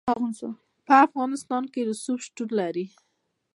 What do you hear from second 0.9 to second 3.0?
افغانستان کې رسوب شتون لري.